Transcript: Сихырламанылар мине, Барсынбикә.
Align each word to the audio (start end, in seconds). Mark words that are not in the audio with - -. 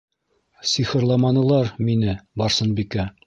Сихырламанылар 0.69 1.71
мине, 1.91 2.17
Барсынбикә. 2.43 3.09